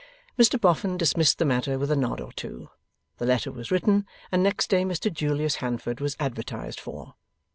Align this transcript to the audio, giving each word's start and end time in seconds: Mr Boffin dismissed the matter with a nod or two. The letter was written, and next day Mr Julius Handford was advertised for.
Mr 0.35 0.59
Boffin 0.59 0.97
dismissed 0.97 1.37
the 1.37 1.45
matter 1.45 1.77
with 1.77 1.91
a 1.91 1.95
nod 1.95 2.19
or 2.19 2.31
two. 2.33 2.71
The 3.19 3.27
letter 3.27 3.51
was 3.51 3.69
written, 3.69 4.07
and 4.31 4.41
next 4.41 4.67
day 4.67 4.83
Mr 4.83 5.13
Julius 5.13 5.57
Handford 5.57 5.99
was 5.99 6.17
advertised 6.19 6.79
for. 6.79 7.13